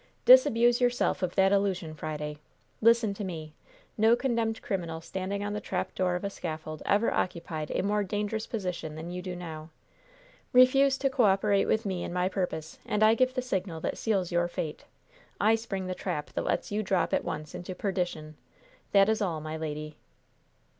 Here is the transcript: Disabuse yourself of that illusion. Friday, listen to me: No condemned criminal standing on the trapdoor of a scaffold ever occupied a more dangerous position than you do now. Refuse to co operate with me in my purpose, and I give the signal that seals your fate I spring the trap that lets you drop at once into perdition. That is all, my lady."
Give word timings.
Disabuse 0.25 0.81
yourself 0.81 1.21
of 1.21 1.35
that 1.35 1.51
illusion. 1.51 1.93
Friday, 1.93 2.39
listen 2.81 3.13
to 3.13 3.23
me: 3.23 3.53
No 3.99 4.15
condemned 4.15 4.59
criminal 4.63 4.99
standing 4.99 5.43
on 5.43 5.53
the 5.53 5.61
trapdoor 5.61 6.15
of 6.15 6.23
a 6.23 6.29
scaffold 6.31 6.81
ever 6.87 7.13
occupied 7.13 7.69
a 7.69 7.83
more 7.83 8.03
dangerous 8.03 8.47
position 8.47 8.95
than 8.95 9.11
you 9.11 9.21
do 9.21 9.35
now. 9.35 9.69
Refuse 10.53 10.97
to 10.97 11.09
co 11.11 11.25
operate 11.25 11.67
with 11.67 11.85
me 11.85 12.03
in 12.03 12.11
my 12.11 12.27
purpose, 12.27 12.79
and 12.83 13.03
I 13.03 13.13
give 13.13 13.35
the 13.35 13.43
signal 13.43 13.79
that 13.81 13.95
seals 13.99 14.31
your 14.31 14.47
fate 14.47 14.85
I 15.39 15.53
spring 15.53 15.85
the 15.85 15.93
trap 15.93 16.31
that 16.31 16.45
lets 16.45 16.71
you 16.71 16.81
drop 16.81 17.13
at 17.13 17.23
once 17.23 17.53
into 17.53 17.75
perdition. 17.75 18.37
That 18.93 19.07
is 19.07 19.21
all, 19.21 19.39
my 19.39 19.55
lady." 19.55 19.97